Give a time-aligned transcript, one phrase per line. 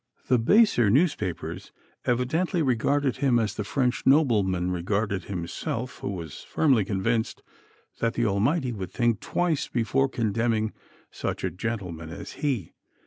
[0.29, 1.71] The baser newspapers
[2.05, 7.43] evidently regarded him as the French nobleman regarded himself who was firmly convinced
[7.99, 10.73] that the Almighty would think twice before condemning
[11.11, 12.73] such a gentleman as he.